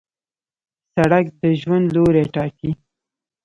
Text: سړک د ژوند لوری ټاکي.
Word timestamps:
سړک 0.93 1.25
د 1.39 1.41
ژوند 1.61 1.85
لوری 1.95 2.23
ټاکي. 2.33 2.71